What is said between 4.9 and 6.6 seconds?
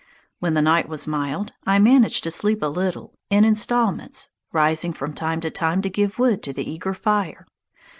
from time to time to give wood to